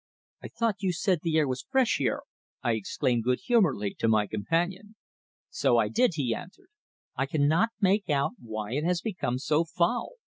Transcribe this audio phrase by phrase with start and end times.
[0.41, 2.23] "I thought you said the air was fresh here,"
[2.63, 4.95] I exclaimed good humouredly to my companion.
[5.51, 6.69] "So I did," he answered.
[7.15, 10.13] "I cannot make out why it has become so foul.